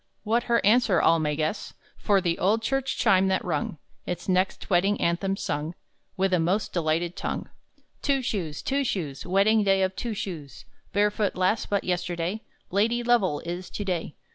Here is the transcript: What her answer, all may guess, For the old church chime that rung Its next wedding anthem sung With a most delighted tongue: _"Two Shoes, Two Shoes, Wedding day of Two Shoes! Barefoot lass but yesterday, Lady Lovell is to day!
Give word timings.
What 0.23 0.45
her 0.49 0.65
answer, 0.65 0.99
all 0.99 1.19
may 1.19 1.35
guess, 1.35 1.75
For 1.95 2.21
the 2.21 2.39
old 2.39 2.63
church 2.63 2.97
chime 2.97 3.27
that 3.27 3.45
rung 3.45 3.77
Its 4.07 4.27
next 4.27 4.67
wedding 4.67 4.99
anthem 4.99 5.37
sung 5.37 5.75
With 6.17 6.33
a 6.33 6.39
most 6.39 6.73
delighted 6.73 7.15
tongue: 7.15 7.49
_"Two 8.01 8.23
Shoes, 8.23 8.63
Two 8.63 8.83
Shoes, 8.83 9.27
Wedding 9.27 9.63
day 9.63 9.83
of 9.83 9.95
Two 9.95 10.15
Shoes! 10.15 10.65
Barefoot 10.91 11.35
lass 11.35 11.67
but 11.67 11.83
yesterday, 11.83 12.41
Lady 12.71 13.03
Lovell 13.03 13.41
is 13.41 13.69
to 13.69 13.85
day! 13.85 14.15